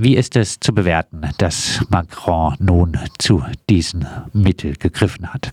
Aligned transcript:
Wie 0.00 0.16
ist 0.16 0.36
es 0.36 0.60
zu 0.60 0.72
bewerten, 0.72 1.22
dass 1.40 1.84
Macron 1.90 2.54
nun 2.60 2.96
zu 3.18 3.42
diesen 3.68 4.06
Mitteln 4.32 4.74
gegriffen 4.74 5.34
hat? 5.34 5.50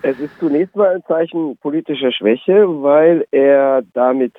Es 0.00 0.18
ist 0.18 0.38
zunächst 0.38 0.74
mal 0.74 0.94
ein 0.94 1.02
Zeichen 1.06 1.58
politischer 1.58 2.10
Schwäche, 2.10 2.66
weil 2.82 3.26
er 3.30 3.82
damit 3.92 4.32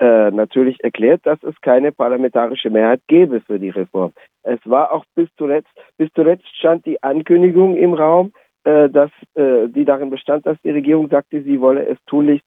äh, 0.00 0.32
natürlich 0.32 0.82
erklärt, 0.82 1.20
dass 1.24 1.40
es 1.44 1.54
keine 1.60 1.92
parlamentarische 1.92 2.68
Mehrheit 2.68 3.00
gäbe 3.06 3.42
für 3.42 3.60
die 3.60 3.70
Reform. 3.70 4.12
Es 4.42 4.58
war 4.64 4.90
auch 4.90 5.04
bis 5.14 5.28
zuletzt, 5.38 5.70
bis 5.96 6.10
zuletzt 6.12 6.48
stand 6.56 6.84
die 6.84 7.00
Ankündigung 7.00 7.76
im 7.76 7.94
Raum, 7.94 8.32
äh, 8.64 8.90
dass 8.90 9.12
äh, 9.36 9.68
die 9.68 9.84
darin 9.84 10.10
bestand, 10.10 10.46
dass 10.46 10.60
die 10.64 10.70
Regierung 10.70 11.08
sagte, 11.10 11.44
sie 11.44 11.60
wolle 11.60 11.86
es 11.86 11.98
tunlichst 12.06 12.44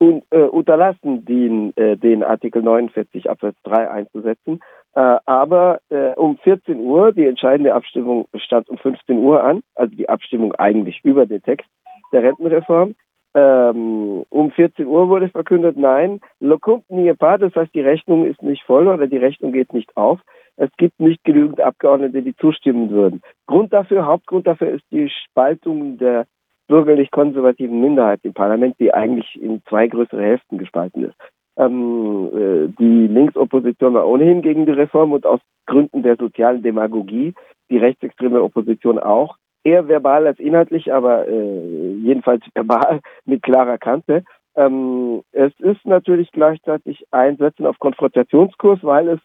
un, 0.00 0.22
äh, 0.30 0.38
unterlassen, 0.38 1.24
den, 1.24 1.72
äh, 1.76 1.96
den 1.96 2.24
Artikel 2.24 2.62
49 2.62 3.30
Absatz 3.30 3.54
3 3.62 3.88
einzusetzen. 3.88 4.58
Äh, 4.94 5.18
aber 5.24 5.80
äh, 5.88 6.12
um 6.16 6.36
14 6.38 6.78
Uhr, 6.78 7.12
die 7.12 7.26
entscheidende 7.26 7.74
Abstimmung 7.74 8.26
stand 8.36 8.68
um 8.68 8.78
15 8.78 9.18
Uhr 9.18 9.42
an, 9.42 9.62
also 9.74 9.94
die 9.94 10.08
Abstimmung 10.08 10.54
eigentlich 10.54 11.00
über 11.02 11.26
den 11.26 11.42
Text 11.42 11.68
der 12.12 12.22
Rentenreform. 12.22 12.94
Ähm, 13.34 14.24
um 14.28 14.50
14 14.50 14.86
Uhr 14.86 15.08
wurde 15.08 15.30
verkündet, 15.30 15.78
nein, 15.78 16.20
n'y 16.40 17.14
pas, 17.14 17.40
das 17.40 17.54
heißt, 17.54 17.74
die 17.74 17.80
Rechnung 17.80 18.26
ist 18.26 18.42
nicht 18.42 18.62
voll 18.64 18.88
oder 18.88 19.06
die 19.06 19.16
Rechnung 19.16 19.52
geht 19.52 19.72
nicht 19.72 19.96
auf. 19.96 20.20
Es 20.56 20.70
gibt 20.76 21.00
nicht 21.00 21.24
genügend 21.24 21.60
Abgeordnete, 21.60 22.20
die 22.20 22.36
zustimmen 22.36 22.90
würden. 22.90 23.22
Grund 23.46 23.72
dafür, 23.72 24.04
Hauptgrund 24.04 24.46
dafür 24.46 24.68
ist 24.68 24.84
die 24.90 25.08
Spaltung 25.08 25.96
der 25.96 26.26
bürgerlich-konservativen 26.68 27.80
Minderheit 27.80 28.20
im 28.22 28.34
Parlament, 28.34 28.76
die 28.78 28.92
eigentlich 28.92 29.40
in 29.40 29.62
zwei 29.68 29.86
größere 29.86 30.22
Hälften 30.22 30.58
gespalten 30.58 31.04
ist. 31.04 31.16
Ähm, 31.56 32.30
äh, 32.32 32.68
die 32.78 33.06
Linksopposition 33.06 33.94
war 33.94 34.06
ohnehin 34.06 34.42
gegen 34.42 34.66
die 34.66 34.72
Reform 34.72 35.12
und 35.12 35.26
aus 35.26 35.40
Gründen 35.66 36.02
der 36.02 36.16
sozialen 36.16 36.62
Demagogie, 36.62 37.34
die 37.70 37.78
rechtsextreme 37.78 38.42
Opposition 38.42 38.98
auch 38.98 39.36
eher 39.64 39.86
verbal 39.88 40.26
als 40.26 40.38
inhaltlich, 40.38 40.92
aber 40.92 41.28
äh, 41.28 41.92
jedenfalls 42.02 42.42
verbal 42.54 43.00
mit 43.24 43.42
klarer 43.42 43.78
Kante. 43.78 44.24
Ähm, 44.54 45.22
es 45.32 45.52
ist 45.60 45.84
natürlich 45.86 46.30
gleichzeitig 46.32 47.04
ein 47.10 47.36
Setzen 47.36 47.66
auf 47.66 47.78
Konfrontationskurs, 47.78 48.80
weil 48.82 49.08
es 49.08 49.20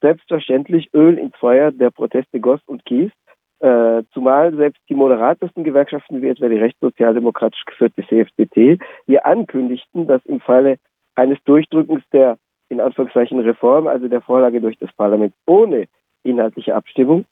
selbstverständlich 0.00 0.94
Öl 0.94 1.18
ins 1.18 1.36
Feuer 1.36 1.72
der 1.72 1.90
Proteste 1.90 2.40
goss 2.40 2.60
und 2.66 2.84
kies. 2.84 3.10
Äh, 3.58 4.04
zumal 4.14 4.54
selbst 4.54 4.80
die 4.88 4.94
moderatesten 4.94 5.64
Gewerkschaften, 5.64 6.22
wie 6.22 6.28
etwa 6.28 6.48
die 6.48 6.56
rechtssozialdemokratisch 6.56 7.62
geführte 7.66 8.02
CFDT, 8.06 8.78
hier 9.04 9.26
ankündigten, 9.26 10.06
dass 10.06 10.24
im 10.24 10.40
Falle 10.40 10.78
eines 11.14 11.38
Durchdrückens 11.44 12.02
der 12.12 12.38
in 12.68 12.80
Anführungszeichen 12.80 13.40
Reform, 13.40 13.86
also 13.86 14.08
der 14.08 14.20
Vorlage 14.20 14.60
durch 14.60 14.78
das 14.78 14.92
Parlament 14.92 15.34
ohne 15.46 15.86
inhaltliche 16.22 16.74
Abstimmung, 16.74 17.24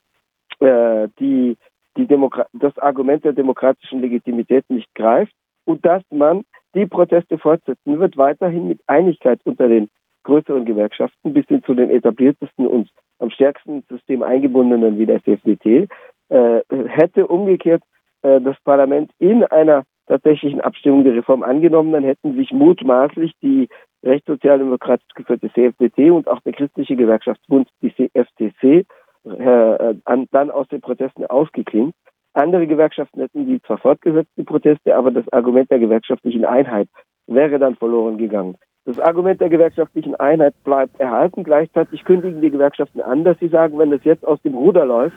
äh, 0.60 1.08
die 1.20 1.56
die 1.96 2.06
Demokra 2.06 2.46
das 2.52 2.76
Argument 2.78 3.24
der 3.24 3.32
demokratischen 3.32 4.00
Legitimität 4.00 4.64
nicht 4.68 4.92
greift 4.94 5.32
und 5.64 5.84
dass 5.84 6.02
man 6.10 6.44
die 6.74 6.86
Proteste 6.86 7.38
fortsetzen 7.38 7.98
wird, 7.98 8.16
weiterhin 8.16 8.68
mit 8.68 8.80
Einigkeit 8.86 9.40
unter 9.44 9.68
den 9.68 9.88
größeren 10.22 10.64
Gewerkschaften 10.64 11.32
bis 11.32 11.46
hin 11.46 11.62
zu 11.64 11.74
den 11.74 11.90
etabliertesten 11.90 12.66
und 12.66 12.90
am 13.18 13.30
stärksten 13.30 13.82
System 13.88 14.22
eingebundenen 14.22 14.98
wie 14.98 15.06
der 15.06 15.22
CFDT, 15.22 15.88
äh, 16.28 16.60
hätte 16.86 17.26
umgekehrt 17.26 17.82
äh, 18.22 18.40
das 18.40 18.56
Parlament 18.62 19.10
in 19.18 19.44
einer 19.44 19.84
tatsächlichen 20.08 20.60
Abstimmung 20.60 21.04
der 21.04 21.14
Reform 21.14 21.42
angenommen, 21.42 21.92
dann 21.92 22.04
hätten 22.04 22.34
sich 22.34 22.50
mutmaßlich 22.52 23.32
die 23.42 23.68
rechtssozialdemokratisch 24.02 25.14
geführte 25.14 25.52
CFDT 25.52 26.10
und 26.10 26.28
auch 26.28 26.40
der 26.40 26.52
christliche 26.52 26.96
Gewerkschaftsbund, 26.96 27.68
die 27.82 27.94
CFTC, 27.94 28.86
äh, 29.24 29.94
dann 30.04 30.50
aus 30.50 30.68
den 30.68 30.80
Protesten 30.80 31.26
ausgeklingt. 31.26 31.94
Andere 32.32 32.66
Gewerkschaften 32.66 33.20
hätten 33.20 33.46
die 33.46 33.60
zwar 33.62 33.78
fortgesetzt, 33.78 34.30
die 34.36 34.44
Proteste, 34.44 34.94
aber 34.94 35.10
das 35.10 35.30
Argument 35.32 35.70
der 35.70 35.78
gewerkschaftlichen 35.78 36.44
Einheit 36.44 36.88
wäre 37.26 37.58
dann 37.58 37.76
verloren 37.76 38.16
gegangen. 38.16 38.56
Das 38.84 38.98
Argument 39.00 39.40
der 39.40 39.50
gewerkschaftlichen 39.50 40.14
Einheit 40.14 40.54
bleibt 40.64 40.98
erhalten. 40.98 41.44
Gleichzeitig 41.44 42.04
kündigen 42.04 42.40
die 42.40 42.50
Gewerkschaften 42.50 43.02
an, 43.02 43.24
dass 43.24 43.38
sie 43.38 43.48
sagen, 43.48 43.78
wenn 43.78 43.92
es 43.92 44.04
jetzt 44.04 44.26
aus 44.26 44.40
dem 44.42 44.54
Ruder 44.54 44.86
läuft, 44.86 45.16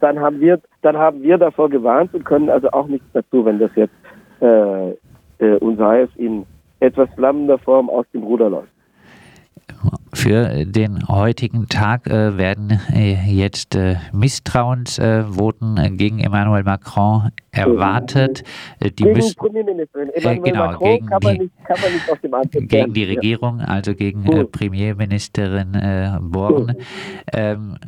dann 0.00 0.18
haben 0.18 0.40
wir, 0.40 0.60
dann 0.80 0.96
haben 0.96 1.22
wir 1.22 1.38
davor 1.38 1.70
gewarnt 1.70 2.12
und 2.14 2.24
können 2.24 2.50
also 2.50 2.70
auch 2.72 2.88
nichts 2.88 3.06
dazu, 3.12 3.44
wenn 3.44 3.60
das 3.60 3.70
jetzt 3.76 3.94
äh, 4.42 4.90
äh, 5.38 5.56
und 5.58 5.78
sei 5.78 6.02
es 6.02 6.10
in 6.16 6.44
etwas 6.80 7.08
flammender 7.14 7.58
Form 7.58 7.88
aus 7.88 8.06
dem 8.12 8.22
Ruder 8.22 8.50
läuft. 8.50 8.72
Für 10.14 10.64
den 10.66 11.08
heutigen 11.08 11.68
Tag 11.68 12.06
äh, 12.06 12.36
werden 12.36 12.78
äh, 12.92 13.14
jetzt 13.26 13.74
äh, 13.74 13.96
Misstrauensvoten 14.12 15.78
äh, 15.78 15.90
gegen 15.90 16.20
Emmanuel 16.20 16.64
Macron 16.64 17.30
erwartet. 17.50 18.44
Äh, 18.78 18.90
die 18.90 19.04
gegen 19.04 19.16
müssen, 19.16 19.34
Premierministerin. 19.36 20.10
Äh, 20.10 20.20
Emmanuel 20.20 20.52
genau, 20.52 20.66
Macron 20.66 20.88
gegen 20.90 21.06
kann 21.06 21.20
man, 21.22 21.34
die, 21.34 21.40
nicht, 21.40 21.64
kann 21.64 21.80
man 21.80 21.92
nicht 21.92 22.10
aus 22.10 22.20
dem 22.20 22.34
Amt 22.34 22.52
Gegen 22.52 22.92
die 22.92 23.04
Regierung, 23.04 23.60
also 23.60 23.94
gegen 23.94 24.50
Premierministerin 24.50 26.20
Born. 26.30 26.76
Ähm, 27.32 27.78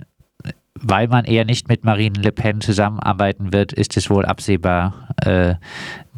weil 0.80 1.08
man 1.08 1.24
eher 1.24 1.44
nicht 1.44 1.68
mit 1.68 1.84
Marine 1.84 2.20
Le 2.20 2.32
Pen 2.32 2.60
zusammenarbeiten 2.60 3.52
wird, 3.52 3.72
ist 3.72 3.96
es 3.96 4.10
wohl 4.10 4.24
absehbar, 4.24 5.08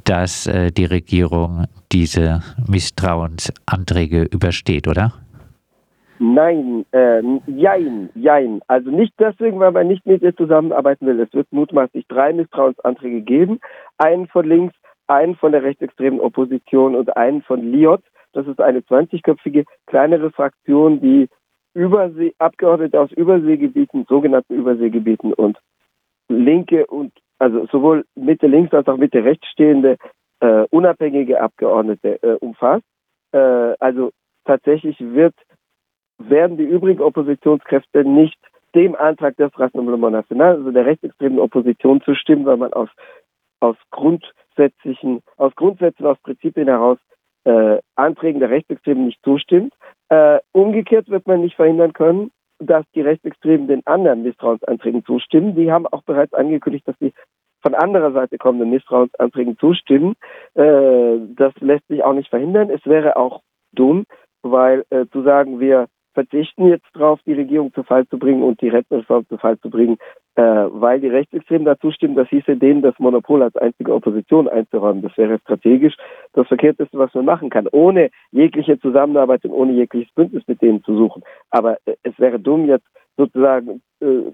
dass 0.09 0.45
die 0.45 0.85
Regierung 0.85 1.67
diese 1.93 2.41
Misstrauensanträge 2.69 4.23
übersteht, 4.23 4.89
oder? 4.89 5.13
Nein, 6.19 6.87
äh, 6.93 7.23
jein, 7.47 8.09
jein. 8.15 8.61
Also 8.69 8.91
nicht 8.91 9.13
deswegen, 9.19 9.59
weil 9.61 9.73
man 9.73 9.89
nicht 9.89 10.07
mit 10.07 10.23
ihr 10.23 10.35
zusammenarbeiten 10.35 11.07
will. 11.07 11.21
Es 11.21 11.33
wird 11.35 11.53
mutmaßlich 11.53 12.07
drei 12.09 12.33
Misstrauensanträge 12.33 13.21
geben. 13.21 13.61
Einen 13.99 14.27
von 14.29 14.47
links, 14.47 14.75
einen 15.09 15.37
von 15.37 15.53
der 15.53 15.63
rechtsextremen 15.63 16.21
Opposition 16.21 16.95
und 16.95 17.17
einen 17.17 17.43
von 17.43 17.71
Liot. 17.71 18.03
Das 18.33 18.47
ist 18.47 18.61
eine 18.61 18.81
20-köpfige 18.81 19.65
kleinere 19.87 20.31
Fraktion, 20.31 21.01
die 21.01 21.29
Übersee, 21.75 22.35
Abgeordnete 22.39 22.99
aus 22.99 23.13
Überseegebieten, 23.13 24.07
sogenannten 24.09 24.55
Überseegebieten 24.55 25.35
und 25.35 25.59
linke 26.29 26.87
und 26.87 27.13
also 27.39 27.67
sowohl 27.67 28.05
Mitte 28.15 28.47
links 28.47 28.73
als 28.73 28.89
auch 28.89 28.97
Mitte 28.97 29.25
rechts 29.25 29.47
stehende 29.49 29.97
äh, 30.41 30.65
unabhängige 30.71 31.41
Abgeordnete 31.41 32.23
äh, 32.23 32.37
umfasst. 32.41 32.85
Äh, 33.33 33.39
also 33.39 34.11
tatsächlich 34.45 34.97
wird 35.01 35.35
werden 36.19 36.57
die 36.57 36.65
übrigen 36.65 37.03
Oppositionskräfte 37.03 38.05
nicht 38.05 38.39
dem 38.75 38.95
Antrag 38.95 39.37
des 39.37 39.59
Rassemblement 39.59 40.13
National, 40.13 40.57
also 40.57 40.71
der 40.71 40.87
rechtsextremen 40.87 41.39
Opposition 41.39 42.01
zustimmen, 42.03 42.47
weil 42.47 42.57
man 42.57 42.73
aus, 42.73 42.89
aus 43.61 43.77
grundsätzlichen, 43.91 45.23
aus 45.37 45.55
Grundsätzen, 45.57 46.07
aus 46.07 46.19
Prinzipien 46.23 46.69
heraus 46.69 46.99
äh, 47.45 47.79
Anträgen 47.95 48.41
der 48.41 48.51
Rechtsextremen 48.51 49.07
nicht 49.07 49.23
zustimmt. 49.23 49.73
Äh, 50.09 50.41
umgekehrt 50.53 51.09
wird 51.09 51.27
man 51.27 51.43
nicht 51.43 51.57
verhindern 51.57 51.93
können, 51.93 52.31
dass 52.59 52.85
die 52.95 53.01
Rechtsextremen 53.01 53.69
den 53.69 53.87
anderen 53.87 54.23
Misstrauensanträgen 54.23 55.05
zustimmen. 55.05 55.55
Die 55.55 55.71
haben 55.71 55.87
auch 55.87 56.03
bereits 56.03 56.33
angekündigt, 56.33 56.87
dass 56.89 56.97
sie 56.99 57.13
von 57.63 57.75
anderer 57.75 58.13
Seite 58.13 58.39
kommenden 58.39 58.71
Misstrauensanträgen 58.71 59.59
zustimmen. 59.59 60.15
Äh, 60.55 61.19
das 61.37 61.53
lässt 61.61 61.87
sich 61.89 62.03
auch 62.03 62.13
nicht 62.13 62.31
verhindern. 62.31 62.71
Es 62.71 62.85
wäre 62.87 63.17
auch 63.17 63.43
dumm, 63.73 64.05
weil 64.43 64.85
äh, 64.91 65.07
zu 65.13 65.23
sagen, 65.23 65.61
wir 65.61 65.87
verzichten 66.17 66.67
jetzt 66.69 66.87
darauf, 66.95 67.21
die 67.27 67.35
Regierung 67.35 67.73
zu 67.75 67.83
Fall 67.83 68.07
zu 68.09 68.19
bringen 68.19 68.43
und 68.43 68.61
die 68.63 68.71
Rentenreform 68.71 69.29
zu 69.29 69.37
Fall 69.37 69.59
zu 69.59 69.69
bringen, 69.69 69.99
äh, 70.35 70.43
weil 70.43 70.99
die 70.99 71.09
Rechtsextremen 71.09 71.67
dazu 71.67 71.91
stimmen, 71.93 72.17
das 72.17 72.29
hieße 72.31 72.57
denen 72.57 72.81
das 72.81 72.99
Monopol 72.99 73.43
als 73.43 73.55
einzige 73.57 73.93
Opposition 73.93 74.49
einzuräumen. 74.49 75.03
Das 75.03 75.17
wäre 75.19 75.39
strategisch 75.41 75.95
das 76.33 76.49
Verkehrteste, 76.49 76.99
was 76.99 77.13
man 77.15 77.27
machen 77.27 77.51
kann, 77.51 77.69
ohne 77.71 78.09
jegliche 78.33 78.81
Zusammenarbeit 78.81 79.45
und 79.45 79.53
ohne 79.53 79.73
jegliches 79.73 80.13
Bündnis 80.15 80.43
mit 80.47 80.63
denen 80.63 80.83
zu 80.85 80.97
suchen. 80.97 81.23
Aber 81.51 81.77
äh, 81.85 81.97
es 82.03 82.19
wäre 82.19 82.41
dumm, 82.41 82.67
jetzt 82.67 82.87
sozusagen 83.19 83.83
äh, 84.01 84.33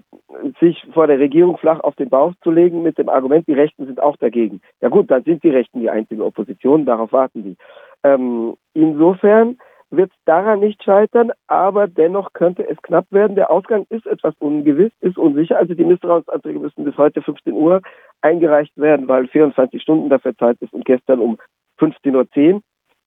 sich 0.61 0.85
vor 0.93 1.07
der 1.07 1.19
Regierung 1.19 1.57
flach 1.57 1.81
auf 1.81 1.95
den 1.95 2.09
Bauch 2.09 2.33
zu 2.43 2.51
legen 2.51 2.81
mit 2.81 2.97
dem 2.97 3.09
Argument, 3.09 3.45
die 3.47 3.53
Rechten 3.53 3.85
sind 3.85 4.01
auch 4.01 4.17
dagegen. 4.17 4.61
Ja 4.81 4.89
gut, 4.89 5.11
dann 5.11 5.23
sind 5.23 5.43
die 5.43 5.49
Rechten 5.49 5.81
die 5.81 5.89
einzige 5.89 6.23
Opposition, 6.23 6.85
darauf 6.85 7.11
warten 7.11 7.43
die. 7.43 7.57
Ähm, 8.03 8.55
insofern 8.73 9.57
wird 9.95 10.11
daran 10.25 10.59
nicht 10.59 10.83
scheitern, 10.83 11.31
aber 11.47 11.87
dennoch 11.87 12.33
könnte 12.33 12.67
es 12.67 12.81
knapp 12.81 13.05
werden. 13.11 13.35
Der 13.35 13.51
Ausgang 13.51 13.85
ist 13.89 14.07
etwas 14.07 14.33
ungewiss, 14.39 14.91
ist 15.01 15.17
unsicher. 15.17 15.57
Also 15.57 15.75
die 15.75 15.85
Misstrauensanträge 15.85 16.59
müssen 16.59 16.83
bis 16.83 16.97
heute 16.97 17.21
15 17.21 17.53
Uhr 17.53 17.81
eingereicht 18.21 18.75
werden, 18.75 19.07
weil 19.07 19.27
24 19.27 19.81
Stunden 19.81 20.09
dafür 20.09 20.35
Zeit 20.35 20.57
ist 20.61 20.73
und 20.73 20.85
gestern 20.85 21.19
um 21.19 21.37
15.10 21.79 22.53
Uhr 22.55 22.61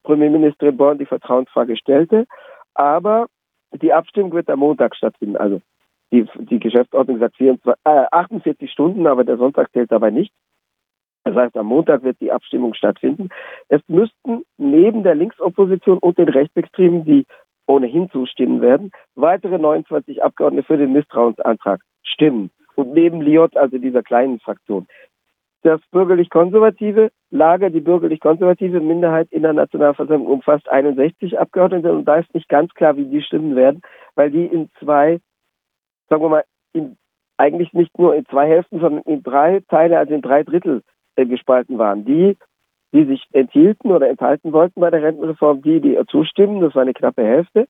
Premierministerin 0.05 0.77
Born 0.77 0.99
die 0.99 1.07
Vertrauensfrage 1.07 1.77
stellte. 1.77 2.27
Aber 2.75 3.27
die 3.73 3.93
Abstimmung 3.93 4.33
wird 4.33 4.49
am 4.49 4.61
Montag 4.61 4.95
stattfinden. 4.95 5.37
Also 5.37 5.61
die, 6.13 6.29
die 6.39 6.61
Geschäftsordnung 6.61 7.19
sagt 7.19 7.37
24, 7.37 7.81
äh, 7.85 8.07
48 8.13 8.71
Stunden, 8.71 9.09
aber 9.09 9.25
der 9.25 9.39
Sonntag 9.39 9.73
zählt 9.73 9.91
dabei 9.91 10.11
nicht. 10.11 10.33
Das 11.27 11.35
heißt, 11.35 11.57
am 11.57 11.67
Montag 11.67 12.05
wird 12.05 12.21
die 12.21 12.31
Abstimmung 12.31 12.75
stattfinden. 12.75 13.31
Es 13.69 13.81
müssten 13.89 14.45
neben 14.59 15.03
der 15.03 15.17
Linksopposition 15.17 15.99
und 15.99 16.17
den 16.19 16.29
Rechtsextremen 16.29 17.05
die 17.05 17.27
ohnehin 17.67 18.09
zustimmen 18.11 18.61
werden, 18.61 18.93
weitere 19.17 19.59
29 19.59 20.23
Abgeordnete 20.23 20.65
für 20.69 20.77
den 20.77 20.93
Misstrauensantrag 20.93 21.81
stimmen. 22.05 22.51
Und 22.77 22.93
neben 22.93 23.23
Liot, 23.23 23.57
also 23.57 23.77
dieser 23.79 24.05
kleinen 24.05 24.39
Fraktion. 24.39 24.87
Das 25.63 25.81
bürgerlich-konservative 25.91 27.11
Lager, 27.31 27.71
die 27.71 27.81
bürgerlich-konservative 27.81 28.79
Minderheit 28.79 29.27
in 29.33 29.43
der 29.43 29.53
Nationalversammlung 29.53 30.29
umfasst 30.29 30.69
61 30.69 31.41
Abgeordnete 31.41 31.93
und 31.93 32.05
da 32.05 32.19
ist 32.19 32.33
nicht 32.35 32.49
ganz 32.49 32.73
klar, 32.75 32.97
wie 32.97 33.07
die 33.07 33.23
stimmen 33.23 33.57
werden, 33.57 33.83
weil 34.15 34.31
die 34.31 34.47
in 34.47 34.71
zwei, 34.79 35.19
sagen 36.09 36.23
wir 36.23 36.29
mal, 36.29 36.45
in, 36.73 36.97
eigentlich 37.37 37.73
nicht 37.73 37.99
nur 37.99 38.15
in 38.15 38.25
zwei 38.27 38.47
Hälften, 38.47 38.79
sondern 38.79 39.03
in 39.03 39.25
drei 39.25 39.61
Teile, 39.69 39.99
also 39.99 40.15
in 40.15 40.23
drei 40.23 40.45
Drittel 40.45 40.83
äh, 41.17 41.27
gespalten 41.27 41.79
waren. 41.79 42.05
Die, 42.05 42.37
die 42.93 43.05
sich 43.05 43.27
enthielten 43.33 43.91
oder 43.91 44.09
enthalten 44.09 44.53
wollten 44.53 44.81
bei 44.81 44.91
der 44.91 45.03
Rentenreform, 45.03 45.63
die, 45.63 45.81
die 45.81 45.99
zustimmen, 46.09 46.61
das 46.61 46.75
war 46.75 46.83
eine 46.83 46.95
knappe 46.95 47.25
Hälfte, 47.25 47.67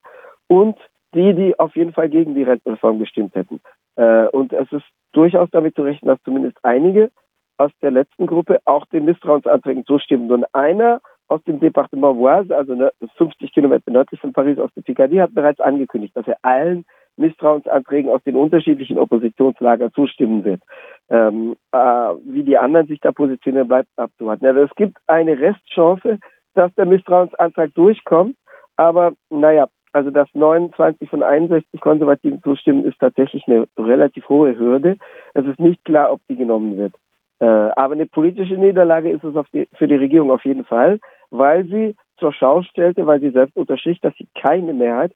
und 0.49 0.77
die, 1.15 1.35
die 1.35 1.59
auf 1.59 1.75
jeden 1.77 1.93
Fall 1.93 2.09
gegen 2.09 2.35
die 2.35 2.43
Rentenreform 2.43 2.99
gestimmt 2.99 3.35
hätten. 3.35 3.61
Äh, 3.97 4.27
und 4.29 4.53
es 4.53 4.71
ist 4.71 4.85
durchaus 5.13 5.49
damit 5.51 5.75
zu 5.75 5.83
rechnen, 5.83 6.09
dass 6.09 6.23
zumindest 6.25 6.59
einige 6.63 7.11
aus 7.59 7.71
der 7.81 7.91
letzten 7.91 8.27
Gruppe 8.27 8.61
auch 8.65 8.85
den 8.87 9.07
Misstrauensanträgen 9.07 9.87
zustimmen. 9.87 10.31
Und 10.31 10.45
einer 10.55 11.01
aus 11.29 11.43
dem 11.45 11.59
Departement 11.59 12.19
Voise, 12.19 12.55
also 12.55 12.91
50 13.17 13.53
Kilometer 13.53 13.91
nördlich 13.91 14.21
von 14.21 14.33
Paris 14.33 14.59
aus 14.59 14.71
der 14.77 14.83
Picardie, 14.83 15.23
hat 15.23 15.35
bereits 15.35 15.61
angekündigt, 15.61 16.15
dass 16.17 16.29
er 16.29 16.37
allen 16.43 16.85
Misstrauensanträgen 17.17 18.11
aus 18.11 18.23
den 18.25 18.37
unterschiedlichen 18.37 18.99
Oppositionslagern 18.99 19.93
zustimmen 19.93 20.45
wird. 20.45 20.63
Ähm, 21.09 21.57
äh, 21.73 21.79
wie 21.79 22.43
die 22.43 22.59
anderen 22.59 22.87
sich 22.87 23.01
da 23.01 23.13
positionieren, 23.13 23.69
bleibt 23.69 23.89
abzuwarten. 23.97 24.47
Also 24.47 24.63
es 24.63 24.75
gibt 24.77 24.99
eine 25.07 25.39
Restchance, 25.39 26.19
dass 26.55 26.75
der 26.75 26.87
Misstrauensantrag 26.87 27.75
durchkommt, 27.75 28.37
aber 28.77 29.13
naja, 29.31 29.69
also 29.93 30.11
dass 30.11 30.29
29 30.35 31.09
von 31.09 31.23
61 31.23 31.81
Konservativen 31.81 32.43
zustimmen, 32.43 32.85
ist 32.85 32.99
tatsächlich 32.99 33.47
eine 33.47 33.67
relativ 33.79 34.29
hohe 34.29 34.59
Hürde. 34.59 34.97
Es 35.33 35.47
ist 35.47 35.59
nicht 35.59 35.85
klar, 35.85 36.13
ob 36.13 36.21
die 36.29 36.37
genommen 36.37 36.77
wird. 36.77 36.95
Äh, 37.39 37.47
aber 37.47 37.95
eine 37.95 38.07
politische 38.07 38.55
Niederlage 38.55 39.11
ist 39.11 39.25
es 39.25 39.35
die, 39.53 39.69
für 39.75 39.89
die 39.89 39.95
Regierung 39.95 40.31
auf 40.31 40.45
jeden 40.45 40.65
Fall, 40.65 40.99
weil 41.31 41.65
sie 41.65 41.95
zur 42.19 42.33
Schau 42.33 42.63
stellte, 42.63 43.07
weil 43.07 43.21
sie 43.21 43.31
selbst 43.31 43.57
unterstrich, 43.57 44.01
dass 44.01 44.15
sie 44.17 44.29
keine 44.35 44.73
Mehrheit 44.73 45.13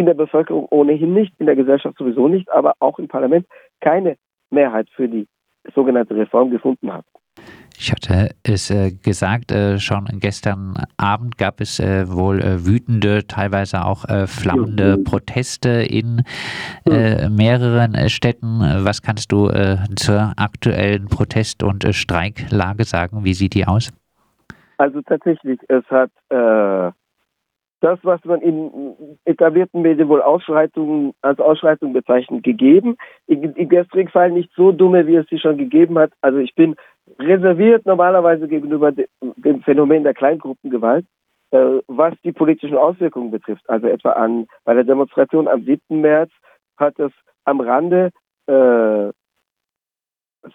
in 0.00 0.06
der 0.06 0.14
Bevölkerung 0.14 0.66
ohnehin 0.70 1.12
nicht, 1.12 1.34
in 1.38 1.44
der 1.44 1.56
Gesellschaft 1.56 1.98
sowieso 1.98 2.26
nicht, 2.26 2.50
aber 2.50 2.72
auch 2.80 2.98
im 2.98 3.06
Parlament 3.06 3.46
keine 3.80 4.16
Mehrheit 4.48 4.88
für 4.96 5.08
die 5.08 5.28
sogenannte 5.74 6.16
Reform 6.16 6.50
gefunden 6.50 6.90
hat. 6.90 7.04
Ich 7.78 7.92
hatte 7.92 8.30
es 8.42 8.70
äh, 8.70 8.92
gesagt, 8.92 9.52
äh, 9.52 9.78
schon 9.78 10.06
gestern 10.20 10.74
Abend 10.96 11.36
gab 11.36 11.60
es 11.60 11.78
äh, 11.80 12.10
wohl 12.10 12.40
äh, 12.40 12.66
wütende, 12.66 13.26
teilweise 13.26 13.84
auch 13.84 14.06
äh, 14.06 14.26
flammende 14.26 14.96
Proteste 14.96 15.68
in 15.68 16.22
äh, 16.86 17.28
mehreren 17.28 18.08
Städten. 18.08 18.60
Was 18.60 19.02
kannst 19.02 19.30
du 19.32 19.50
zur 19.96 20.32
aktuellen 20.36 21.08
Protest- 21.08 21.62
und 21.62 21.84
Streiklage 21.94 22.84
sagen? 22.84 23.24
Wie 23.24 23.34
sieht 23.34 23.54
die 23.54 23.66
aus? 23.66 23.92
Also 24.78 25.02
tatsächlich, 25.02 25.60
es 25.68 25.84
hat 25.90 26.10
das, 27.80 27.98
was 28.02 28.24
man 28.24 28.40
in 28.40 29.16
etablierten 29.24 29.82
Medien 29.82 30.08
wohl 30.08 30.22
Ausschreitungen 30.22 31.12
als 31.22 31.40
Ausschreitung 31.40 31.92
bezeichnet, 31.92 32.44
gegeben. 32.44 32.96
Im 33.26 33.68
gestrigen 33.68 34.10
Fall 34.10 34.30
nicht 34.30 34.50
so 34.54 34.72
dumme, 34.72 35.06
wie 35.06 35.16
es 35.16 35.26
sie 35.28 35.38
schon 35.38 35.56
gegeben 35.56 35.98
hat. 35.98 36.12
Also 36.20 36.38
ich 36.38 36.54
bin 36.54 36.76
reserviert 37.18 37.86
normalerweise 37.86 38.48
gegenüber 38.48 38.92
dem 38.92 39.62
Phänomen 39.62 40.04
der 40.04 40.14
Kleingruppengewalt, 40.14 41.06
äh, 41.50 41.80
was 41.88 42.14
die 42.22 42.32
politischen 42.32 42.76
Auswirkungen 42.76 43.30
betrifft. 43.30 43.68
Also 43.68 43.88
etwa 43.88 44.12
an 44.12 44.46
bei 44.64 44.74
der 44.74 44.84
Demonstration 44.84 45.48
am 45.48 45.64
7. 45.64 46.00
März 46.00 46.30
hat 46.76 46.98
es 46.98 47.12
am 47.44 47.60
Rande 47.60 48.10
äh, 48.46 49.10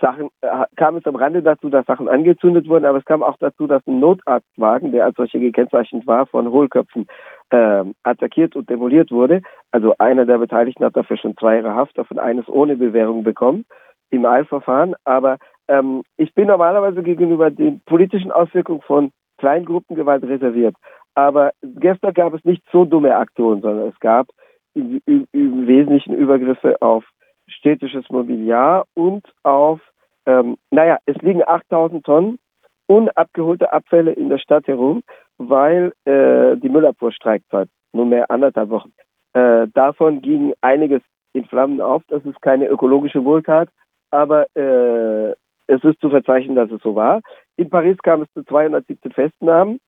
Sachen, 0.06 0.30
äh, 0.42 0.66
kam 0.76 0.98
es 0.98 1.06
am 1.08 1.16
Rande 1.16 1.42
dazu, 1.42 1.70
dass 1.70 1.86
Sachen 1.88 2.08
angezündet 2.08 2.70
wurden, 2.70 2.86
aber 2.86 3.00
es 3.00 3.06
kam 3.06 3.24
auch 3.24 3.38
dazu, 3.40 3.66
dass 3.66 3.86
ein 3.88 4.00
Notarztwagen, 4.00 4.92
der 4.92 5.06
als 5.06 5.16
solcher 5.16 5.40
gekennzeichnet 5.40 6.06
war, 6.06 6.28
von 6.28 6.52
Hohlköpfen 6.52 7.08
äh, 7.50 7.84
attackiert 8.04 8.56
und 8.56 8.70
demoliert 8.70 9.10
wurde. 9.10 9.42
Also 9.72 9.96
einer 9.98 10.28
der 10.28 10.38
Beteiligten 10.38 10.86
hat 10.86 10.96
dafür 10.96 11.18
schon 11.18 11.36
zwei 11.38 11.56
Jahre 11.56 11.74
Haft, 11.74 11.98
davon 11.98 12.20
eines 12.20 12.48
ohne 12.48 12.76
Bewährung 12.76 13.24
bekommen 13.24 13.66
im 14.12 14.28
Eilverfahren. 14.28 14.94
Aber 15.06 15.38
ähm, 15.68 16.04
ich 16.18 16.32
bin 16.36 16.48
normalerweise 16.48 17.02
gegenüber 17.02 17.50
den 17.50 17.82
politischen 17.86 18.32
Auswirkungen 18.32 18.82
von 18.82 19.12
Kleingruppengewalt 19.40 20.24
reserviert. 20.24 20.76
Aber 21.16 21.52
gestern 21.64 22.14
gab 22.14 22.36
es 22.36 22.46
nicht 22.46 22.62
so 22.72 22.86
dumme 22.86 23.16
Aktionen, 23.16 23.62
sondern 23.62 23.88
es 23.88 24.00
gab 24.00 24.28
im, 24.76 25.02
im, 25.08 25.26
im 25.32 25.66
Wesentlichen 25.66 26.14
Übergriffe 26.14 26.80
auf 26.82 27.04
städtisches 27.48 28.08
Mobiliar 28.10 28.86
und 28.94 29.26
auf, 29.42 29.80
ähm, 30.26 30.58
naja, 30.72 30.98
es 31.06 31.16
liegen 31.18 31.44
8000 31.46 32.06
Tonnen 32.06 32.40
unabgeholte 32.88 33.72
Abfälle 33.72 34.12
in 34.12 34.30
der 34.30 34.38
Stadt 34.38 34.68
herum, 34.68 35.02
weil 35.38 35.94
äh, 36.06 36.56
die 36.58 36.70
Müllabfuhr 36.70 37.12
streikt 37.12 37.46
seit 37.52 37.70
nunmehr 37.94 38.30
anderthalb 38.30 38.70
Wochen. 38.70 38.94
Äh, 39.34 39.68
davon 39.74 40.22
ging 40.22 40.54
einiges 40.62 41.02
in 41.34 41.46
Flammen 41.46 41.82
auf. 41.82 42.04
Das 42.08 42.24
ist 42.26 42.42
keine 42.42 42.68
ökologische 42.68 43.26
Wohltat, 43.26 43.70
aber 44.12 44.46
äh, 44.56 45.32
es 45.68 45.84
ist 45.84 46.00
zu 46.00 46.10
verzeichnen, 46.10 46.56
dass 46.56 46.72
es 46.72 46.82
so 46.82 46.96
war. 46.96 47.22
In 47.58 47.70
Paris 47.70 47.98
kam 48.04 48.22
es 48.22 48.32
zu 48.34 48.44
217 48.44 49.12
Festnahmen. 49.12 49.80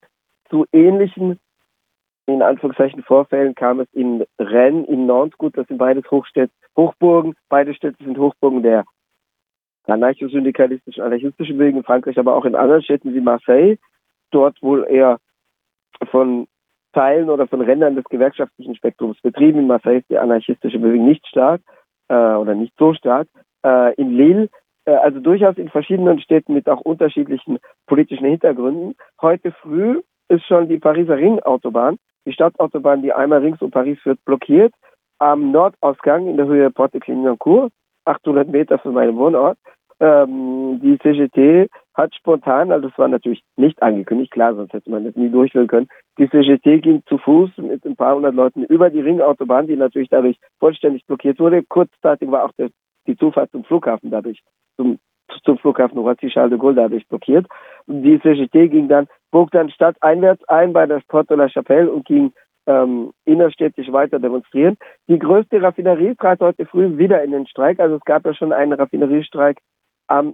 Zu 0.49 0.65
ähnlichen 0.71 1.39
in 2.27 2.41
Anführungszeichen 2.41 3.03
Vorfällen 3.03 3.55
kam 3.55 3.79
es 3.79 3.87
in 3.93 4.25
Rennes, 4.37 4.87
in 4.89 5.05
Nantes, 5.05 5.37
gut, 5.37 5.57
das 5.57 5.65
sind 5.67 5.77
beides 5.77 6.09
Hochstädte, 6.11 6.51
Hochburgen, 6.75 7.35
beide 7.47 7.73
Städte 7.73 8.03
sind 8.03 8.17
Hochburgen 8.17 8.63
der 8.63 8.83
anarcho-syndikalistischen, 9.87 11.01
anarchistischen 11.01 11.57
Bewegung 11.57 11.79
in 11.79 11.85
Frankreich, 11.85 12.17
aber 12.17 12.35
auch 12.35 12.45
in 12.45 12.55
anderen 12.55 12.83
Städten 12.83 13.13
wie 13.13 13.21
Marseille, 13.21 13.77
dort 14.31 14.61
wohl 14.61 14.85
eher 14.89 15.17
von 16.11 16.47
Teilen 16.93 17.29
oder 17.29 17.47
von 17.47 17.61
Rändern 17.61 17.95
des 17.95 18.05
gewerkschaftlichen 18.05 18.75
Spektrums 18.75 19.19
betrieben. 19.21 19.59
In 19.59 19.67
Marseille 19.67 19.99
ist 19.99 20.09
die 20.09 20.17
anarchistische 20.17 20.79
Bewegung 20.79 21.07
nicht 21.07 21.25
stark 21.27 21.61
äh, 22.07 22.13
oder 22.13 22.55
nicht 22.55 22.73
so 22.77 22.93
stark. 22.93 23.27
Äh, 23.65 23.93
in 23.95 24.11
Lille, 24.11 24.49
äh, 24.85 24.91
also 24.91 25.19
durchaus 25.19 25.57
in 25.57 25.69
verschiedenen 25.69 26.19
Städten 26.19 26.53
mit 26.53 26.67
auch 26.67 26.81
unterschiedlichen 26.81 27.59
politischen 27.85 28.25
Hintergründen. 28.25 28.95
Heute 29.21 29.51
früh 29.51 30.01
ist 30.29 30.45
schon 30.45 30.67
die 30.69 30.79
Pariser 30.79 31.17
Ringautobahn 31.17 31.97
die 32.27 32.33
Stadtautobahn, 32.33 33.01
die 33.01 33.13
einmal 33.13 33.39
rings 33.39 33.61
um 33.61 33.71
Paris 33.71 33.97
führt, 34.01 34.23
blockiert. 34.25 34.73
Am 35.17 35.51
Nordausgang 35.51 36.27
in 36.27 36.37
der 36.37 36.45
Höhe 36.45 36.69
Porte 36.69 36.99
Clignancourt, 36.99 37.71
800 38.05 38.49
Meter 38.49 38.77
von 38.77 38.93
meinem 38.93 39.15
Wohnort. 39.15 39.57
Ähm, 39.99 40.79
die 40.81 40.99
CGT 40.99 41.69
hat 41.95 42.13
spontan, 42.13 42.71
also 42.71 42.89
das 42.89 42.97
war 42.99 43.07
natürlich 43.07 43.41
nicht 43.55 43.81
angekündigt, 43.81 44.31
klar, 44.31 44.53
sonst 44.53 44.73
hätte 44.73 44.91
man 44.91 45.05
das 45.05 45.15
nie 45.15 45.29
durchführen 45.29 45.67
können. 45.67 45.87
Die 46.19 46.29
CGT 46.29 46.81
ging 46.83 47.01
zu 47.07 47.17
Fuß 47.17 47.57
mit 47.57 47.83
ein 47.83 47.95
paar 47.95 48.15
hundert 48.15 48.35
Leuten 48.35 48.63
über 48.63 48.91
die 48.91 49.01
Ringautobahn, 49.01 49.65
die 49.65 49.75
natürlich 49.75 50.09
dadurch 50.09 50.37
vollständig 50.59 51.05
blockiert 51.07 51.39
wurde. 51.39 51.63
Kurzzeitig 51.63 52.29
war 52.29 52.45
auch 52.45 52.51
der, 52.59 52.69
die 53.07 53.17
Zufahrt 53.17 53.49
zum 53.51 53.63
Flughafen 53.63 54.11
dadurch, 54.11 54.43
zum, 54.75 54.99
zum 55.43 55.57
Flughafen 55.57 55.97
Roissy 55.97 56.27
Charles 56.27 56.51
de 56.51 56.59
Gaulle 56.59 56.75
dadurch 56.75 57.07
blockiert. 57.07 57.47
Die 57.87 58.19
CGT 58.19 58.69
ging 58.69 58.87
dann 58.87 59.07
bog 59.31 59.49
dann 59.49 59.71
stadteinwärts 59.71 60.47
ein 60.47 60.73
bei 60.73 60.85
der 60.85 61.01
Porte 61.07 61.29
de 61.29 61.37
la 61.37 61.49
Chapelle 61.49 61.91
und 61.91 62.05
ging 62.05 62.33
ähm, 62.67 63.13
innerstädtisch 63.25 63.91
weiter 63.91 64.19
demonstrieren. 64.19 64.77
Die 65.07 65.17
größte 65.17 65.61
Raffinerie 65.61 66.15
trat 66.15 66.41
heute 66.41 66.65
früh 66.65 66.97
wieder 66.97 67.23
in 67.23 67.31
den 67.31 67.47
Streik. 67.47 67.79
Also 67.79 67.95
es 67.95 68.05
gab 68.05 68.25
ja 68.25 68.33
schon 68.35 68.53
einen 68.53 68.73
Raffineriestreik 68.73 69.57
am, 70.07 70.33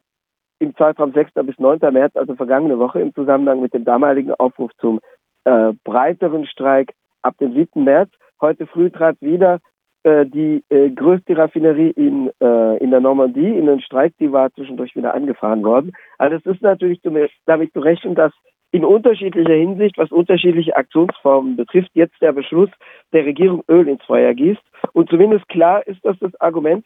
im 0.59 0.75
Zeitraum 0.75 1.13
6. 1.13 1.31
bis 1.45 1.57
9. 1.59 1.79
März, 1.91 2.15
also 2.15 2.35
vergangene 2.35 2.79
Woche, 2.79 3.01
im 3.01 3.13
Zusammenhang 3.13 3.61
mit 3.61 3.73
dem 3.73 3.85
damaligen 3.85 4.33
Aufruf 4.33 4.71
zum 4.79 4.99
äh, 5.45 5.73
breiteren 5.83 6.45
Streik 6.45 6.93
ab 7.21 7.35
dem 7.39 7.53
7. 7.53 7.83
März. 7.83 8.11
Heute 8.39 8.67
früh 8.67 8.89
trat 8.89 9.17
wieder 9.21 9.59
äh, 10.03 10.25
die 10.25 10.63
äh, 10.69 10.89
größte 10.89 11.37
Raffinerie 11.37 11.91
in, 11.91 12.29
äh, 12.41 12.77
in 12.77 12.91
der 12.91 12.99
Normandie 12.99 13.57
in 13.57 13.67
den 13.67 13.79
Streik. 13.79 14.13
Die 14.19 14.31
war 14.31 14.51
zwischendurch 14.53 14.95
wieder 14.95 15.13
angefahren 15.13 15.63
worden. 15.63 15.93
Also 16.17 16.35
es 16.35 16.45
ist 16.45 16.61
natürlich 16.61 17.01
damit 17.45 17.73
zu 17.73 17.79
rechnen, 17.79 18.15
dass 18.15 18.33
in 18.71 18.83
unterschiedlicher 18.83 19.53
Hinsicht, 19.53 19.97
was 19.97 20.11
unterschiedliche 20.11 20.75
Aktionsformen 20.75 21.55
betrifft, 21.55 21.91
jetzt 21.93 22.19
der 22.21 22.33
Beschluss 22.33 22.69
der 23.13 23.23
Regierung 23.23 23.63
Öl 23.69 23.87
ins 23.87 24.03
Feuer 24.03 24.33
gießt. 24.33 24.63
Und 24.93 25.09
zumindest 25.09 25.47
klar 25.47 25.85
ist, 25.87 26.03
dass 26.03 26.17
das 26.19 26.35
Argument 26.41 26.83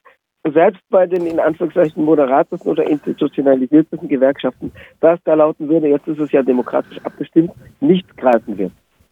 selbst 0.52 0.82
bei 0.90 1.06
den 1.06 1.26
in 1.26 1.40
Anführungszeichen 1.40 2.04
moderatesten 2.04 2.72
oder 2.72 2.88
institutionalisiertesten 2.88 4.08
Gewerkschaften, 4.08 4.72
das 5.00 5.20
da 5.24 5.34
lauten 5.34 5.70
würde, 5.70 5.88
jetzt 5.88 6.08
ist 6.08 6.20
es 6.20 6.32
ja 6.32 6.44
demokratisch 6.44 7.00
abgestimmt, 7.04 7.52
nicht 7.80 8.18
greifen 8.18 8.58
wird. 8.58 8.72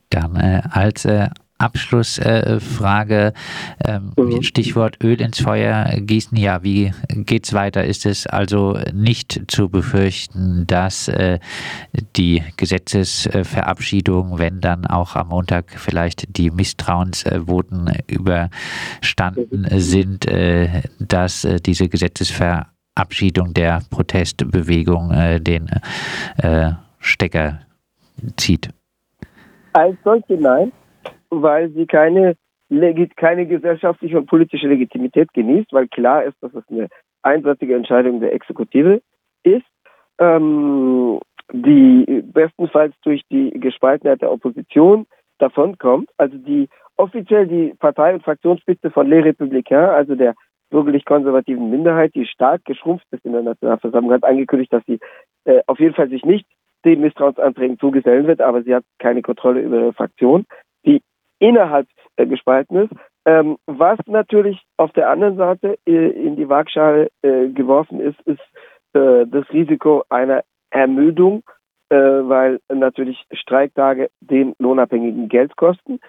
Dann 0.10 0.36
äh, 0.36 0.62
als 0.72 1.06
äh, 1.06 1.28
Abschlussfrage, 1.58 3.34
ähm, 3.86 4.12
mhm. 4.18 4.44
Stichwort 4.44 5.02
Öl 5.02 5.22
ins 5.22 5.40
Feuer 5.40 5.86
gießen. 6.00 6.38
Ja, 6.38 6.64
wie 6.64 6.92
geht's 7.10 7.54
weiter? 7.54 7.86
Ist 7.86 8.06
es 8.06 8.28
also 8.28 8.78
nicht 8.94 9.44
zu 9.48 9.70
befürchten, 9.70 10.68
dass 10.68 11.08
äh, 11.08 11.40
die 12.18 12.44
Gesetzesverabschiedung, 12.58 14.38
wenn 14.38 14.60
dann 14.60 14.86
auch 14.86 15.16
am 15.16 15.30
Montag 15.30 15.72
vielleicht 15.72 16.38
die 16.38 16.52
Misstrauensvoten 16.52 17.92
überstanden 18.08 19.62
mhm. 19.62 19.80
sind, 19.80 20.28
äh, 20.28 20.82
dass 21.00 21.46
äh, 21.46 21.62
diese 21.62 21.88
Gesetzesverabschiedung 21.88 23.54
der 23.54 23.82
Protestbewegung 23.90 25.12
äh, 25.12 25.40
den 25.40 25.70
äh, 26.38 26.72
Stecker 27.00 27.62
zieht? 28.36 28.70
Als 29.72 29.96
solche 30.04 30.34
nein 30.36 30.72
weil 31.30 31.70
sie 31.72 31.86
keine, 31.86 32.36
keine 33.16 33.46
gesellschaftliche 33.46 34.18
und 34.18 34.28
politische 34.28 34.68
Legitimität 34.68 35.34
genießt, 35.34 35.72
weil 35.72 35.88
klar 35.88 36.24
ist, 36.24 36.36
dass 36.42 36.54
es 36.54 36.64
eine 36.70 36.88
einseitige 37.22 37.76
Entscheidung 37.76 38.20
der 38.20 38.34
Exekutive 38.34 39.02
ist, 39.44 39.66
ähm, 40.20 41.20
die 41.52 42.24
bestenfalls 42.24 42.96
durch 43.04 43.22
die 43.30 43.52
Gespaltenheit 43.52 44.22
der 44.22 44.32
Opposition 44.32 45.06
davonkommt. 45.38 46.10
Also 46.18 46.38
die 46.38 46.70
offiziell 46.98 47.48
die 47.48 47.74
Partei- 47.80 48.14
und 48.14 48.24
Fraktionsspitze 48.24 48.90
von 48.90 49.08
Les 49.08 49.24
Républicains, 49.24 49.90
also 49.90 50.16
der 50.16 50.34
bürgerlich-konservativen 50.70 51.70
Minderheit, 51.70 52.16
die 52.16 52.26
stark 52.26 52.66
geschrumpft 52.66 53.06
ist 53.12 53.26
in 53.26 53.34
der 53.34 53.44
Nationalversammlung, 53.44 54.14
hat 54.14 54.24
angekündigt, 54.24 54.74
dass 54.74 54.84
sie 54.86 55.00
äh, 55.46 55.62
auf 55.68 55.80
jeden 55.80 55.94
Fall 55.94 56.10
sich 56.10 56.24
nicht 56.26 56.48
den 56.86 57.02
Misstrauensanträgen 57.02 57.80
zugesellen 57.80 58.28
wird, 58.28 58.42
aber 58.42 58.64
sie 58.64 58.74
hat 58.74 58.84
keine 59.00 59.22
Kontrolle 59.22 59.62
über 59.62 59.78
ihre 59.78 59.94
Fraktion. 59.94 60.46
Die 60.86 61.02
innerhalb 61.46 61.88
äh, 62.18 62.26
gespalten 62.26 62.78
ist. 62.78 62.92
Ähm, 63.26 63.58
was 63.66 63.98
natürlich 64.06 64.62
auf 64.78 64.92
der 64.94 65.10
anderen 65.10 65.38
Seite 65.38 65.78
äh, 65.86 66.10
in 66.10 66.36
die 66.36 66.50
Waagschale 66.50 67.10
äh, 67.22 67.48
geworfen 67.50 68.00
ist, 68.00 68.20
ist 68.22 68.42
äh, 68.94 69.26
das 69.28 69.50
Risiko 69.52 70.04
einer 70.10 70.44
Ermüdung, 70.70 71.44
äh, 71.90 71.98
weil 71.98 72.60
natürlich 72.72 73.24
Streiktage 73.32 74.10
den 74.22 74.54
Lohnabhängigen 74.60 75.30
Geld 75.30 75.56
kosten. 75.56 76.00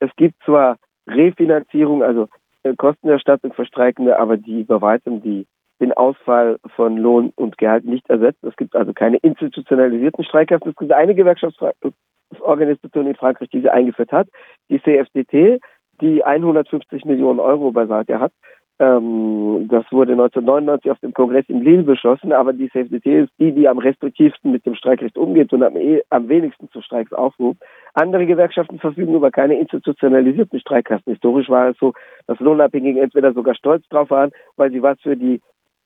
Es 0.00 0.10
gibt 0.16 0.42
zwar 0.44 0.78
Refinanzierung, 1.08 2.02
also 2.02 2.28
äh, 2.62 2.74
Kostenerstattung 2.76 3.52
für 3.52 3.66
Streikende, 3.66 4.18
aber 4.18 4.36
die 4.36 4.64
bei 4.64 4.80
weitem 4.80 5.22
die 5.22 5.46
den 5.80 5.92
Ausfall 5.92 6.58
von 6.76 6.96
Lohn 6.96 7.32
und 7.34 7.58
Gehalt 7.58 7.84
nicht 7.84 8.08
ersetzt. 8.08 8.44
Es 8.44 8.54
gibt 8.56 8.76
also 8.76 8.92
keine 8.92 9.16
institutionalisierten 9.16 10.24
Streikhaften. 10.24 10.70
Es 10.70 10.76
gibt 10.76 10.92
eine 10.92 11.14
Gewerkschaftsstreikhaften 11.14 11.92
Organisation 12.40 13.06
in 13.06 13.14
Frankreich, 13.14 13.48
die 13.50 13.60
sie 13.60 13.70
eingeführt 13.70 14.12
hat, 14.12 14.28
die 14.68 14.80
CFDT, 14.82 15.60
die 16.00 16.24
150 16.24 17.04
Millionen 17.04 17.40
Euro 17.40 17.70
beiseite 17.72 18.18
hat. 18.18 18.32
Ähm, 18.78 19.68
das 19.68 19.84
wurde 19.92 20.12
1999 20.12 20.90
auf 20.90 20.98
dem 21.00 21.12
Kongress 21.12 21.44
in 21.48 21.62
Lille 21.62 21.84
beschlossen, 21.84 22.32
aber 22.32 22.52
die 22.52 22.70
CFDT 22.70 23.24
ist 23.24 23.32
die, 23.38 23.52
die 23.52 23.68
am 23.68 23.78
restriktivsten 23.78 24.50
mit 24.50 24.66
dem 24.66 24.74
Streikrecht 24.74 25.16
umgeht 25.16 25.52
und 25.52 25.62
am, 25.62 25.76
eh, 25.76 26.02
am 26.10 26.28
wenigsten 26.28 26.68
zu 26.70 26.80
Streiks 26.80 27.12
aufruft. 27.12 27.60
Andere 27.94 28.26
Gewerkschaften 28.26 28.80
verfügen 28.80 29.14
über 29.14 29.30
keine 29.30 29.58
institutionalisierten 29.58 30.58
Streikkassen. 30.58 31.12
Historisch 31.12 31.48
war 31.48 31.68
es 31.68 31.76
so, 31.78 31.92
dass 32.26 32.40
Lohnabhängige 32.40 33.00
entweder 33.00 33.32
sogar 33.32 33.54
stolz 33.54 33.86
drauf 33.88 34.10
waren, 34.10 34.32
weil 34.56 34.72
sie 34.72 34.82
was 34.82 34.98
für 35.00 35.16
die 35.16 35.40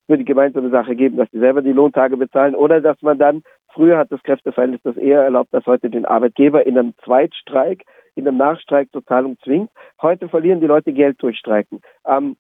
für 0.07 0.19
die 0.19 0.25
gemeinsame 0.25 0.71
Sache 0.71 0.95
geben, 0.95 1.17
dass 1.17 1.31
sie 1.31 1.39
selber 1.39 1.63
die 1.63 1.73
Lohntage 1.73 2.17
bezahlen 2.17 2.55
oder 2.55 2.81
dass 2.81 3.01
man 3.03 3.19
dann 3.19 3.43
Früher 3.77 3.99
hat 3.99 4.11
das 4.11 4.23
Kräfteverhältnis 4.23 4.81
das 4.85 4.97
eher 4.97 5.21
erlaubt, 5.21 5.53
dass 5.53 5.67
heute 5.67 5.91
den 5.91 6.07
Arbeitgeber 6.07 6.67
in 6.67 6.79
einem 6.79 6.95
Zweitstreik, 7.05 7.85
in 8.15 8.27
einem 8.27 8.39
Nachstreik 8.39 8.91
total 8.91 9.27
umzwingt. 9.27 9.71
Heute 10.01 10.31
verlieren 10.31 10.63
die 10.63 10.67
Leute 10.67 10.95
Geld 10.95 11.23
durch 11.23 11.37
Streiken. 11.37 11.83
Am, 12.03 12.39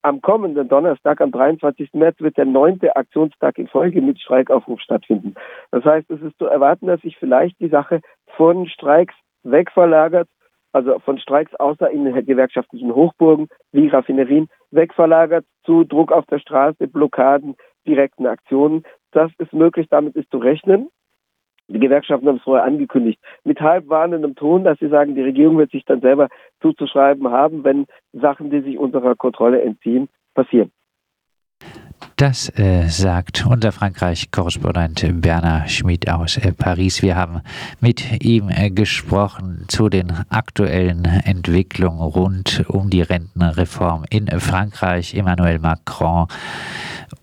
am 0.00 0.22
kommenden 0.22 0.66
Donnerstag, 0.66 1.20
am 1.20 1.30
23. 1.30 1.92
März, 1.92 2.18
wird 2.20 2.38
der 2.38 2.46
neunte 2.46 2.96
Aktionstag 2.96 3.58
in 3.58 3.68
Folge 3.68 4.00
mit 4.00 4.18
Streikaufruf 4.18 4.80
stattfinden. 4.80 5.34
Das 5.72 5.84
heißt, 5.84 6.10
es 6.10 6.22
ist 6.22 6.38
zu 6.38 6.46
erwarten, 6.46 6.86
dass 6.86 7.02
sich 7.02 7.18
vielleicht 7.18 7.60
die 7.60 7.68
Sache 7.68 8.00
von 8.38 8.66
Streiks 8.66 9.14
wegverlagert 9.42 10.28
also 10.72 10.98
von 11.00 11.18
Streiks 11.18 11.54
außer 11.54 11.90
in 11.90 12.04
gewerkschaftlichen 12.26 12.94
Hochburgen 12.94 13.48
wie 13.72 13.88
Raffinerien 13.88 14.48
wegverlagert 14.70 15.44
zu 15.64 15.84
Druck 15.84 16.12
auf 16.12 16.26
der 16.26 16.38
Straße, 16.38 16.86
Blockaden, 16.88 17.56
direkten 17.86 18.26
Aktionen. 18.26 18.84
Das 19.12 19.30
ist 19.38 19.52
möglich, 19.52 19.86
damit 19.90 20.14
ist 20.16 20.30
zu 20.30 20.38
rechnen. 20.38 20.88
Die 21.68 21.78
Gewerkschaften 21.78 22.26
haben 22.28 22.36
es 22.36 22.42
vorher 22.42 22.64
angekündigt, 22.64 23.20
mit 23.44 23.60
halb 23.60 23.88
warnendem 23.88 24.34
Ton, 24.34 24.64
dass 24.64 24.78
sie 24.78 24.88
sagen, 24.88 25.14
die 25.14 25.22
Regierung 25.22 25.58
wird 25.58 25.70
sich 25.70 25.84
dann 25.84 26.00
selber 26.00 26.28
zuzuschreiben 26.62 27.28
haben, 27.30 27.62
wenn 27.62 27.86
Sachen, 28.12 28.50
die 28.50 28.60
sich 28.60 28.78
unserer 28.78 29.14
Kontrolle 29.14 29.60
entziehen, 29.60 30.08
passieren. 30.34 30.72
Das 32.18 32.48
äh, 32.58 32.88
sagt 32.88 33.46
unser 33.46 33.70
Frankreich-Korrespondent 33.70 35.06
Bernhard 35.22 35.70
Schmid 35.70 36.10
aus 36.10 36.36
äh, 36.36 36.52
Paris. 36.52 37.00
Wir 37.00 37.14
haben 37.14 37.42
mit 37.80 38.24
ihm 38.24 38.48
äh, 38.48 38.70
gesprochen 38.70 39.66
zu 39.68 39.88
den 39.88 40.12
aktuellen 40.28 41.04
Entwicklungen 41.04 42.00
rund 42.00 42.64
um 42.66 42.90
die 42.90 43.02
Rentenreform 43.02 44.04
in 44.10 44.26
Frankreich. 44.40 45.14
Emmanuel 45.14 45.60
Macron 45.60 46.26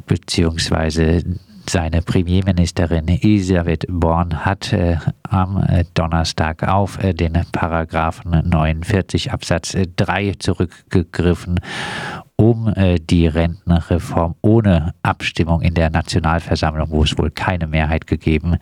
beziehungsweise 0.07 1.23
seine 1.69 2.01
Premierministerin 2.01 3.09
Elisabeth 3.09 3.85
Born 3.89 4.45
hat 4.45 4.71
äh, 4.71 4.97
am 5.23 5.61
äh, 5.61 5.83
Donnerstag 5.93 6.63
auf 6.65 7.03
äh, 7.03 7.13
den 7.13 7.33
Paragraphen 7.51 8.47
49 8.47 9.33
Absatz 9.33 9.75
3 9.97 10.35
zurückgegriffen 10.39 11.59
um 12.37 12.71
äh, 12.75 12.99
die 12.99 13.27
Rentenreform 13.27 14.35
ohne 14.41 14.93
Abstimmung 15.03 15.61
in 15.61 15.73
der 15.73 15.89
Nationalversammlung, 15.89 16.91
wo 16.91 17.03
es 17.03 17.17
wohl 17.17 17.31
keine 17.31 17.67
Mehrheit 17.67 18.07
gegeben 18.07 18.57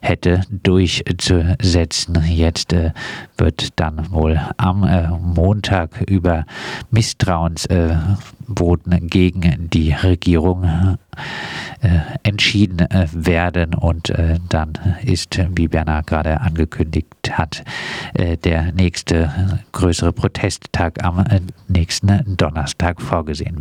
hätte, 0.00 0.42
durchzusetzen. 0.50 2.22
Jetzt 2.28 2.72
äh, 2.72 2.92
wird 3.36 3.80
dann 3.80 4.12
wohl 4.12 4.40
am 4.56 4.84
äh, 4.84 5.08
Montag 5.08 6.02
über 6.08 6.46
Misstrauensvoten 6.90 9.08
gegen 9.08 9.68
die 9.70 9.92
Regierung 9.92 10.64
äh, 10.64 10.96
entschieden 12.22 12.80
äh, 12.80 13.06
werden 13.12 13.74
und 13.74 14.10
äh, 14.10 14.38
dann 14.48 14.72
ist, 15.02 15.38
wie 15.56 15.68
Bernhard 15.68 16.06
gerade 16.06 16.40
angekündigt 16.40 17.06
hat, 17.32 17.64
der 18.44 18.72
nächste 18.72 19.60
größere 19.72 20.12
Protesttag 20.12 21.02
am 21.04 21.24
nächsten 21.68 22.36
Donnerstag 22.36 23.00
vorgesehen. 23.00 23.54